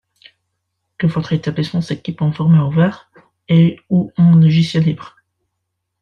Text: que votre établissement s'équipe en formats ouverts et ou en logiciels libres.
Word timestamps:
que 0.97 1.05
votre 1.05 1.31
établissement 1.31 1.81
s'équipe 1.81 2.23
en 2.23 2.31
formats 2.31 2.65
ouverts 2.65 3.11
et 3.49 3.79
ou 3.91 4.11
en 4.17 4.33
logiciels 4.35 4.85
libres. 4.85 5.15